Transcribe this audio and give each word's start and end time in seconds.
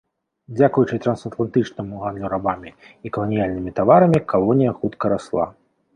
Дзякуючы 0.57 0.95
трансатлантычнаму 1.03 2.01
гандлю 2.05 2.31
рабамі 2.35 2.73
і 3.09 3.13
каланіяльнымі 3.19 3.75
таварамі 3.81 4.19
калонія 4.35 4.71
хутка 4.79 5.05
расла. 5.15 5.45